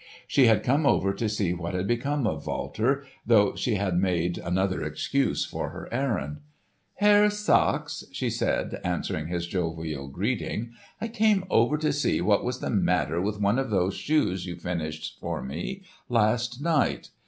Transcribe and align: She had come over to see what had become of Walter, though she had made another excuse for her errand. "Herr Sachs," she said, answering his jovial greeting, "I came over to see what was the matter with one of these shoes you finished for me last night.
She 0.25 0.47
had 0.47 0.63
come 0.63 0.87
over 0.87 1.13
to 1.13 1.29
see 1.29 1.53
what 1.53 1.75
had 1.75 1.85
become 1.85 2.25
of 2.25 2.47
Walter, 2.47 3.05
though 3.23 3.53
she 3.55 3.75
had 3.75 3.99
made 3.99 4.39
another 4.39 4.81
excuse 4.83 5.45
for 5.45 5.69
her 5.69 5.87
errand. 5.93 6.37
"Herr 6.95 7.29
Sachs," 7.29 8.03
she 8.11 8.27
said, 8.27 8.81
answering 8.83 9.27
his 9.27 9.45
jovial 9.45 10.07
greeting, 10.07 10.71
"I 10.99 11.07
came 11.07 11.45
over 11.51 11.77
to 11.77 11.93
see 11.93 12.19
what 12.19 12.43
was 12.43 12.61
the 12.61 12.71
matter 12.71 13.21
with 13.21 13.39
one 13.39 13.59
of 13.59 13.69
these 13.69 13.93
shoes 13.93 14.47
you 14.47 14.55
finished 14.55 15.19
for 15.19 15.43
me 15.43 15.83
last 16.09 16.63
night. 16.63 17.11